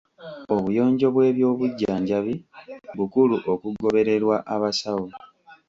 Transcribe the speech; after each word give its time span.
Obuyonjo 0.55 1.07
bw'ebyobujjanjabi 1.15 2.33
bukulu 2.97 3.35
okugobererwa 3.53 4.35
abasawo. 4.53 5.07